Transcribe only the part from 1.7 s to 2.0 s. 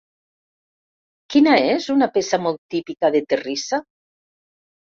és